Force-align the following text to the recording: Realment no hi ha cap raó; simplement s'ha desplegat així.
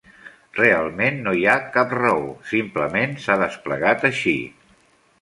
Realment 0.59 1.19
no 1.27 1.33
hi 1.41 1.45
ha 1.51 1.59
cap 1.77 1.95
raó; 1.99 2.25
simplement 2.55 3.17
s'ha 3.27 3.39
desplegat 3.47 4.13
així. 4.15 4.39